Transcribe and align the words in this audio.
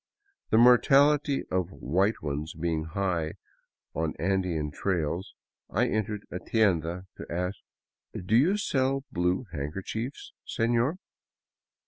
The 0.49 0.57
mortality 0.57 1.43
of 1.51 1.69
white 1.69 2.23
ones 2.23 2.55
being 2.55 2.85
high 2.85 3.33
on 3.93 4.15
Andean 4.17 4.71
trails, 4.71 5.35
I 5.69 5.89
entered 5.89 6.25
a 6.31 6.39
tienda 6.39 7.05
to 7.17 7.25
ask:" 7.31 7.59
Do 8.25 8.35
you 8.35 8.57
sell 8.57 9.03
blue 9.11 9.45
handkerchiefs, 9.51 10.33
seiior? 10.43 10.97